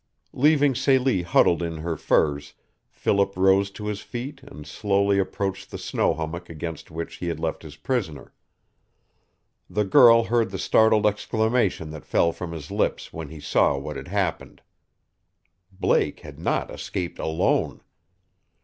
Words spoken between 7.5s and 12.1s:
his prisoner. The girl heard the startled exclamation that